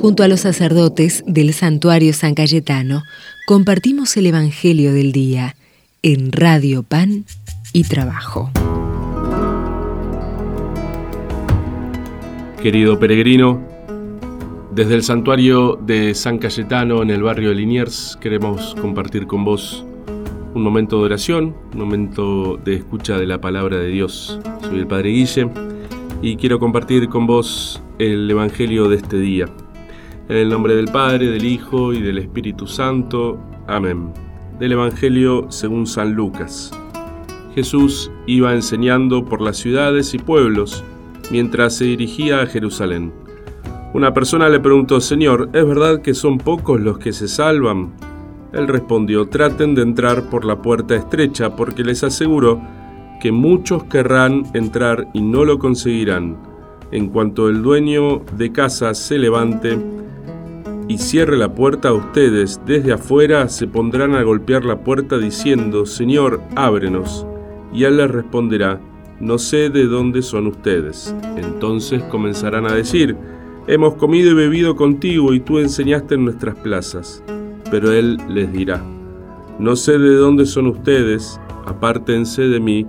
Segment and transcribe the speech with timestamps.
[0.00, 3.02] Junto a los sacerdotes del santuario San Cayetano,
[3.48, 5.56] compartimos el Evangelio del Día
[6.02, 7.24] en Radio Pan
[7.72, 8.48] y Trabajo.
[12.62, 13.60] Querido peregrino,
[14.72, 19.84] desde el santuario de San Cayetano en el barrio de Liniers queremos compartir con vos
[20.54, 24.38] un momento de oración, un momento de escucha de la palabra de Dios.
[24.62, 25.50] Soy el Padre Guille
[26.22, 29.46] y quiero compartir con vos el Evangelio de este día.
[30.28, 33.40] En el nombre del Padre, del Hijo y del Espíritu Santo.
[33.66, 34.12] Amén.
[34.58, 36.70] Del Evangelio según San Lucas.
[37.54, 40.84] Jesús iba enseñando por las ciudades y pueblos
[41.30, 43.10] mientras se dirigía a Jerusalén.
[43.94, 47.94] Una persona le preguntó, Señor, ¿es verdad que son pocos los que se salvan?
[48.52, 52.60] Él respondió, traten de entrar por la puerta estrecha, porque les aseguro
[53.22, 56.36] que muchos querrán entrar y no lo conseguirán.
[56.90, 59.78] En cuanto el dueño de casa se levante,
[60.88, 65.84] y cierre la puerta a ustedes, desde afuera se pondrán a golpear la puerta diciendo,
[65.84, 67.26] Señor, ábrenos.
[67.72, 68.80] Y él les responderá,
[69.20, 71.14] no sé de dónde son ustedes.
[71.36, 73.16] Entonces comenzarán a decir,
[73.66, 77.22] hemos comido y bebido contigo y tú enseñaste en nuestras plazas.
[77.70, 78.82] Pero él les dirá,
[79.58, 82.86] no sé de dónde son ustedes, apártense de mí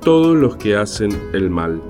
[0.00, 1.80] todos los que hacen el mal.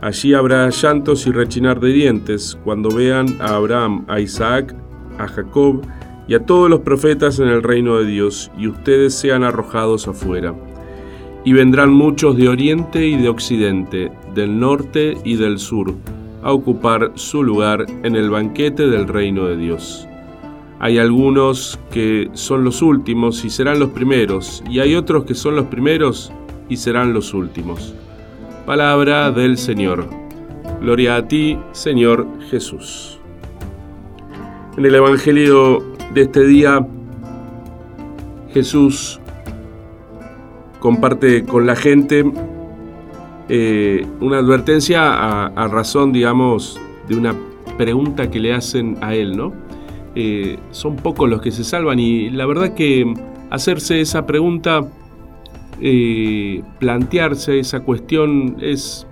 [0.00, 4.74] Allí habrá llantos y rechinar de dientes cuando vean a Abraham, a Isaac,
[5.18, 5.82] a Jacob
[6.26, 10.54] y a todos los profetas en el reino de Dios, y ustedes sean arrojados afuera.
[11.44, 15.94] Y vendrán muchos de oriente y de occidente, del norte y del sur,
[16.42, 20.06] a ocupar su lugar en el banquete del reino de Dios.
[20.78, 25.56] Hay algunos que son los últimos y serán los primeros, y hay otros que son
[25.56, 26.32] los primeros
[26.70, 27.94] y serán los últimos.
[28.66, 30.06] Palabra del Señor.
[30.80, 33.18] Gloria a ti, Señor Jesús.
[34.76, 35.82] En el Evangelio
[36.14, 36.86] de este día,
[38.52, 39.18] Jesús
[40.78, 42.24] comparte con la gente
[43.48, 46.78] eh, una advertencia a, razón, digamos,
[47.08, 47.34] de una
[47.76, 49.52] pregunta que le hacen a él, ¿no?
[50.14, 53.12] Eh, son pocos los que se salvan y la verdad que
[53.50, 54.86] hacerse esa pregunta
[55.80, 59.06] eh, plantearse esa cuestión es,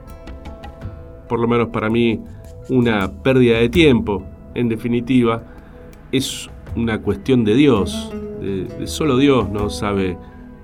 [1.29, 2.21] por lo menos para mí,
[2.69, 4.23] una pérdida de tiempo.
[4.55, 5.43] En definitiva,
[6.13, 8.13] es una cuestión de Dios.
[8.41, 10.17] De, solo Dios no sabe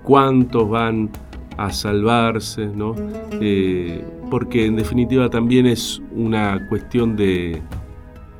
[0.02, 1.10] cuántos van
[1.56, 2.94] a salvarse, ¿no?
[3.40, 7.62] Eh, porque en definitiva también es una cuestión de,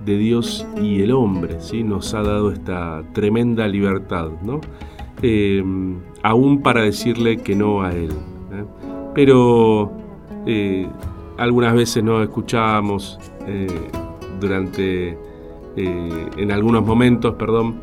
[0.04, 1.82] de Dios y el hombre, ¿sí?
[1.82, 4.60] Nos ha dado esta tremenda libertad, ¿no?
[5.26, 8.10] Em, aún para decirle que no a él.
[8.10, 8.64] ¿eh?
[9.14, 9.90] Pero
[10.44, 10.86] eh,
[11.38, 13.66] algunas veces no escuchamos eh,
[14.38, 15.16] durante,
[15.76, 17.76] en algunos momentos, perdón,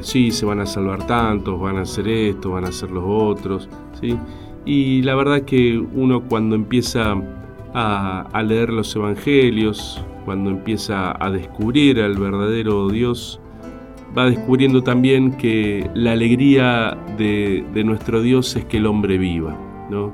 [0.00, 3.68] sí, se van a salvar tantos, van a hacer esto, van a hacer los otros,
[4.00, 4.18] ¿sí?
[4.64, 7.14] Y la verdad que uno cuando empieza
[7.74, 13.38] a, a leer los evangelios, cuando empieza a descubrir al verdadero Dios,
[14.16, 19.56] va descubriendo también que la alegría de, nuestro Dios es que el hombre viva,
[19.90, 20.12] ¿no?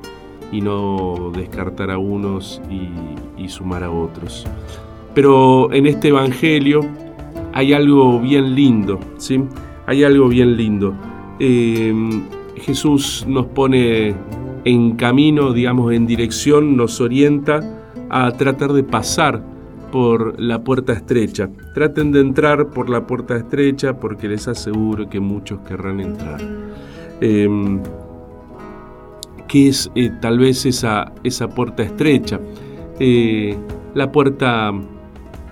[0.53, 4.47] y no descartar a unos y, sumar a otros.
[5.13, 6.83] Pero en este Evangelio
[7.53, 9.43] hay algo bien lindo, ¿sí?
[9.87, 10.95] Hay algo bien lindo.
[11.41, 11.93] Eh,
[12.57, 14.15] Jesús nos pone
[14.65, 17.61] en camino, digamos, en dirección, nos orienta
[18.09, 19.43] a tratar de pasar
[19.91, 21.49] por la puerta estrecha.
[21.75, 26.41] Traten de entrar por la puerta estrecha porque les aseguro que muchos querrán entrar.
[27.21, 27.81] Em,
[29.49, 32.41] ¿Qué es eh, tal vez esa, esa puerta estrecha?
[33.01, 33.57] Eh,
[33.95, 34.73] la puerta,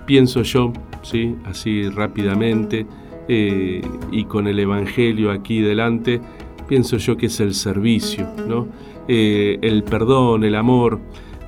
[0.05, 1.35] pienso yo, ¿sí?
[1.45, 2.85] así rápidamente,
[3.27, 6.21] eh, y con el Evangelio aquí delante,
[6.67, 8.67] pienso yo que es el servicio, ¿no?
[9.07, 10.99] el perdón, el amor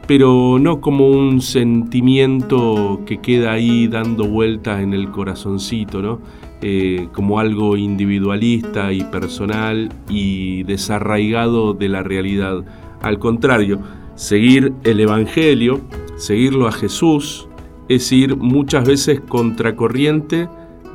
[0.07, 6.19] pero no como un sentimiento que queda ahí dando vueltas en el corazoncito, ¿no?
[6.63, 12.63] Eh, como algo individualista y personal y desarraigado de la realidad.
[13.01, 13.79] Al contrario,
[14.13, 15.81] seguir el Evangelio,
[16.17, 17.47] seguirlo a Jesús,
[17.89, 20.47] es ir muchas veces contracorriente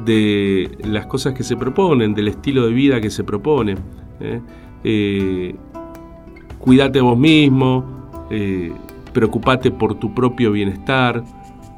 [0.04, 3.74] de las cosas que se proponen, del estilo de vida que se propone.
[4.20, 4.40] ¿eh?
[4.84, 5.56] Eh,
[6.60, 7.84] cuídate vos mismo,
[9.16, 11.24] preocupate por tu propio bienestar,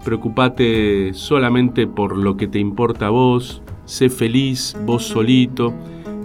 [0.05, 5.73] preocupate solamente por lo que te importa a vos, sé feliz vos solito.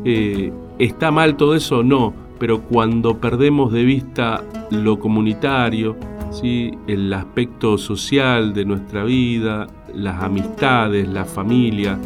[0.05, 1.83] Eh, ¿Está mal todo eso?
[1.83, 5.95] No, pero cuando perdemos de vista lo comunitario,
[6.31, 6.71] ¿sí?
[6.87, 11.99] el aspecto social de nuestra vida, las amistades, la familia,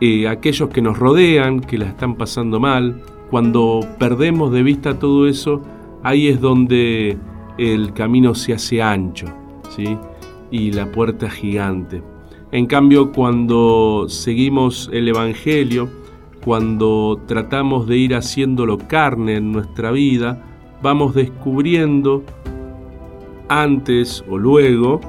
[0.00, 3.02] eh, aquellos que nos rodean, que la están pasando mal.
[3.28, 5.62] Cuando perdemos de vista todo eso,
[6.04, 7.18] ahí es donde
[7.58, 9.26] el camino se hace ancho
[9.74, 9.96] ¿sí?
[10.50, 12.02] y la puerta gigante.
[12.52, 15.88] En cambio, cuando seguimos el Evangelio,
[16.44, 20.44] cuando tratamos de ir haciéndolo carne en nuestra vida,
[20.82, 22.22] vamos descubriendo
[23.48, 25.00] antes o luego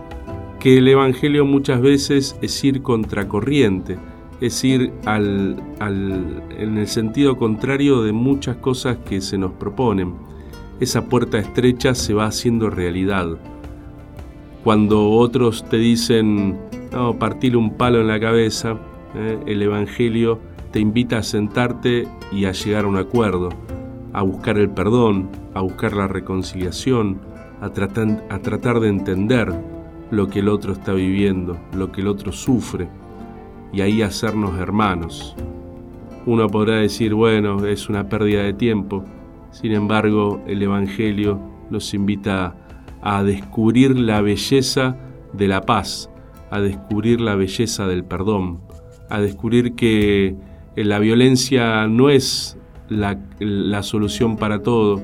[0.59, 4.00] que el Evangelio muchas veces es ir contracorriente,
[4.41, 5.62] es ir al,
[6.57, 10.13] en el sentido contrario de muchas cosas que se nos proponen.
[10.80, 13.38] Esa puerta estrecha se va haciendo realidad.
[14.66, 16.57] Cuando otros te dicen,
[16.92, 18.77] no, partir un palo en la cabeza,
[19.16, 19.39] ¿eh?
[19.45, 20.39] el Evangelio
[20.72, 23.50] te invita a sentarte y a llegar a un acuerdo,
[24.12, 27.19] a buscar el perdón, a buscar la reconciliación,
[27.62, 29.54] a tratar, a tratar de entender
[30.12, 32.89] lo que el otro está viviendo, lo que el otro sufre,
[33.72, 35.38] y ahí hacernos hermanos.
[36.25, 39.06] Uno podrá decir, bueno, es una pérdida de tiempo,
[39.56, 42.57] sin embargo, el Evangelio nos invita
[43.02, 44.98] a descubrir la belleza
[45.31, 46.10] de la paz,
[46.52, 48.60] a descubrir la belleza del perdón,
[49.10, 50.36] a descubrir que
[50.75, 52.57] la violencia no es
[52.90, 55.02] la, la solución para todo,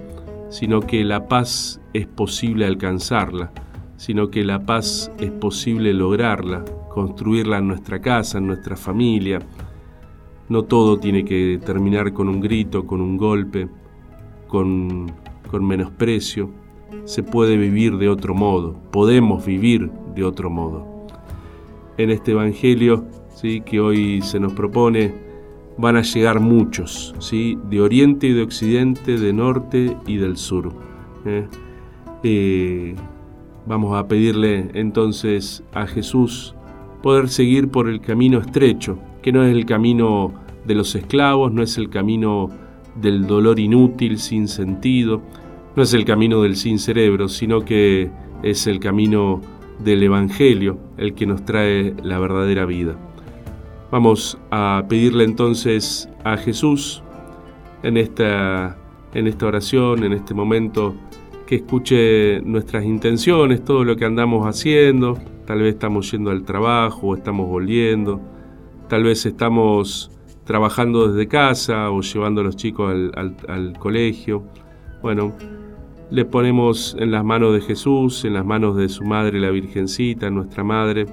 [0.50, 3.54] sino que la paz es posible alcanzarla,
[3.96, 9.40] sino que la paz es posible lograrla, construirla en nuestra casa, en nuestra familia.
[10.50, 13.70] No todo tiene que terminar con un grito, con un golpe,
[14.52, 15.12] con,
[15.50, 16.52] con menosprecio.
[17.06, 21.08] Se puede vivir de otro modo, podemos vivir de otro modo.
[21.98, 23.62] En este Evangelio ¿sí?
[23.62, 25.14] que hoy se nos propone,
[25.78, 27.58] van a llegar muchos, ¿sí?
[27.70, 30.74] de oriente y de occidente, de norte y del sur.
[31.26, 31.48] ¿eh?
[32.24, 32.96] Eh,
[33.66, 36.56] vamos a pedirle entonces a Jesús
[37.02, 40.34] poder seguir por el camino estrecho, que no es el camino
[40.66, 42.50] de los esclavos, no es el camino
[42.96, 45.22] del dolor inútil, sin sentido,
[45.76, 48.12] no es el camino del sin cerebro, sino que
[48.44, 49.42] es el camino
[49.80, 52.96] del Evangelio, el que nos trae la verdadera vida.
[53.92, 57.04] Vamos a pedirle entonces a Jesús
[57.84, 58.78] en esta,
[59.14, 60.96] en esta oración, en este momento,
[61.46, 65.18] que escuche nuestras intenciones, todo lo que andamos haciendo.
[65.46, 68.22] Tal vez estamos yendo al trabajo estamos volviendo.
[68.88, 70.12] Tal vez estamos
[70.44, 74.44] trabajando desde casa o llevando a los chicos al, al colegio.
[75.02, 75.34] Bueno,
[76.10, 80.30] le ponemos en las manos de Jesús, en las manos de su madre, la Virgencita,
[80.30, 81.06] nuestra madre,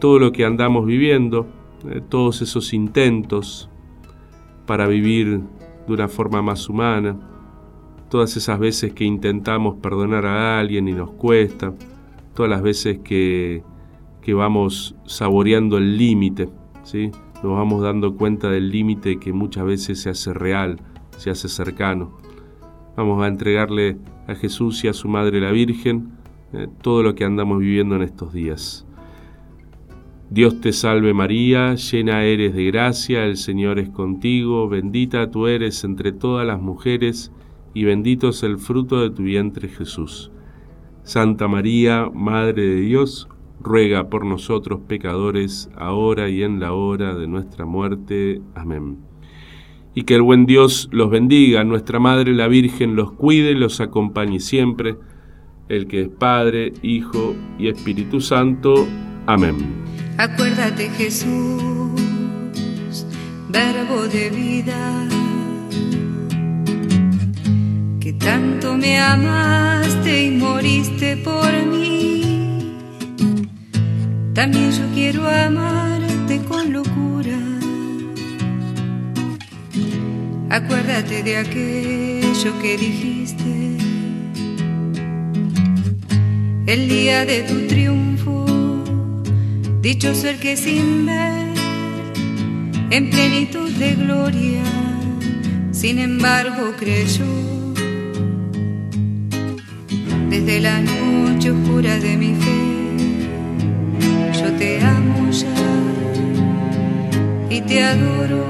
[0.00, 1.46] todo lo que andamos viviendo
[1.86, 3.70] eh, todos esos intentos
[4.66, 5.40] para vivir
[5.86, 7.16] de una forma más humana,
[8.10, 11.72] todas esas veces que intentamos perdonar a alguien y nos cuesta,
[12.34, 13.62] todas las veces que,
[14.20, 16.48] que vamos saboreando el límite,
[16.82, 17.12] ¿sí?
[17.42, 20.80] Nos vamos dando cuenta del límite que muchas veces se hace real,
[21.16, 22.18] se hace cercano.
[22.96, 23.96] Vamos a entregarle
[24.26, 26.10] a Jesús y a su Madre la Virgen
[26.52, 28.86] eh, todo lo que andamos viviendo en estos días.
[30.30, 35.84] Dios te salve María, llena eres de gracia, el Señor es contigo, bendita tú eres
[35.84, 37.32] entre todas las mujeres,
[37.72, 40.30] y bendito es el fruto de tu vientre Jesús.
[41.02, 43.28] Santa María, Madre de Dios,
[43.60, 48.40] ruega por nosotros pecadores, ahora y en la hora de nuestra muerte.
[48.54, 48.98] Amén.
[49.94, 53.80] Y que el buen Dios los bendiga, nuestra Madre la Virgen los cuide y los
[53.80, 54.96] acompañe siempre,
[55.68, 58.86] el que es Padre, Hijo y Espíritu Santo.
[59.26, 59.56] Amén.
[60.16, 61.92] Acuérdate Jesús,
[63.50, 65.08] verbo de vida,
[68.00, 72.37] que tanto me amaste y moriste por mí.
[74.38, 77.36] También yo quiero amarte con locura.
[80.48, 83.78] Acuérdate de aquello que dijiste
[86.66, 88.46] el día de tu triunfo
[89.82, 91.54] Dicho ser que sin ver,
[92.90, 94.62] en plenitud de gloria,
[95.72, 97.26] sin embargo creyó.
[100.30, 102.67] Desde la noche oscura de mi fe,
[104.58, 105.46] te amo ya
[107.48, 108.44] y te adoro.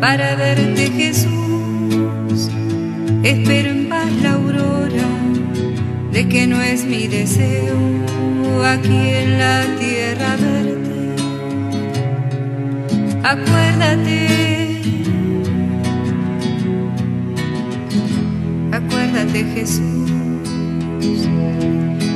[0.00, 2.50] Para verte Jesús,
[3.22, 5.08] espero en paz la aurora
[6.12, 7.76] de que no es mi deseo
[8.64, 11.14] aquí en la tierra verde.
[13.22, 14.80] Acuérdate,
[18.72, 20.10] acuérdate Jesús,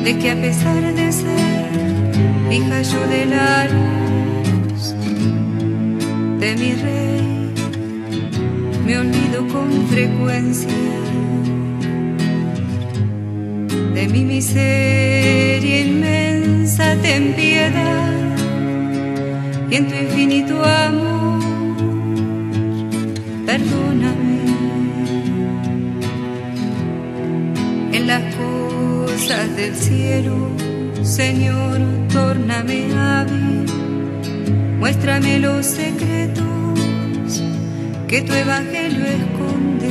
[0.05, 1.66] de que a pesar de ser
[2.51, 4.95] hija yo de la luz
[6.41, 7.53] de mi rey,
[8.87, 10.69] me olvido con frecuencia
[13.95, 18.13] de mi miseria inmensa, ten piedad
[19.71, 21.41] y en tu infinito amor,
[23.45, 24.37] perdóname.
[27.93, 30.37] En las cosas del cielo,
[31.17, 31.81] Señor,
[32.13, 33.65] tórname hábil,
[34.79, 36.45] muéstrame los secretos
[38.07, 39.89] que tu evangelio esconde.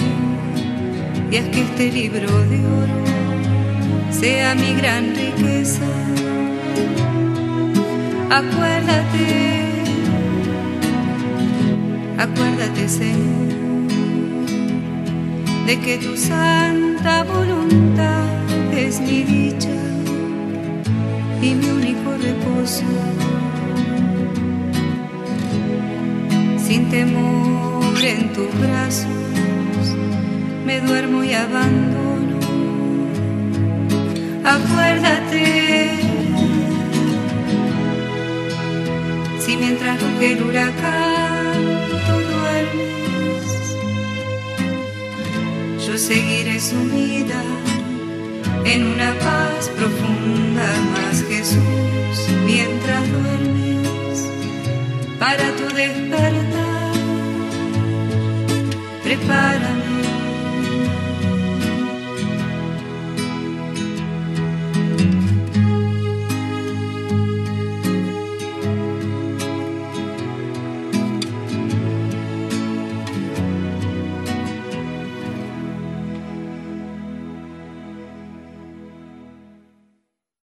[1.31, 3.01] Y haz que este libro de oro
[4.11, 5.87] sea mi gran riqueza.
[8.29, 9.25] Acuérdate,
[12.19, 13.89] acuérdate Señor,
[15.65, 18.27] de que tu santa voluntad
[18.77, 19.94] es mi dicha
[21.45, 22.85] y mi único reposo.
[26.65, 29.85] Sin temor en tus brazos
[30.65, 32.39] me duermo y abandono.
[34.55, 35.89] Acuérdate,
[39.39, 41.61] si mientras ruge el huracán
[42.07, 43.45] tú duermes,
[45.85, 47.43] yo seguiré sumida
[48.65, 54.27] en una paz profunda más Jesús mientras duermes
[55.19, 56.93] para tu despertar
[59.03, 59.84] prepara